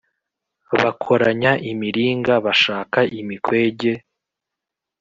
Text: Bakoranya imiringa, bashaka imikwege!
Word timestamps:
Bakoranya 0.81 1.51
imiringa, 1.71 2.33
bashaka 2.45 2.99
imikwege! 3.19 3.91